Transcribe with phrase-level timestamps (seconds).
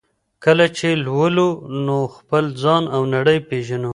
[0.43, 1.49] کله چي لولو
[1.85, 3.89] نو خپل ځان او نړۍ پېژنو.